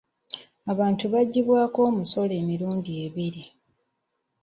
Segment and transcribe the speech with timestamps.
[0.71, 3.43] Abantu baggibwako omusolo emirundi ebiri.